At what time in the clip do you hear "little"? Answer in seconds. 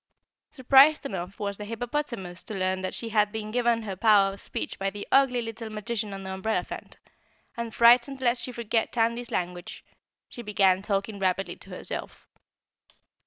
5.43-5.69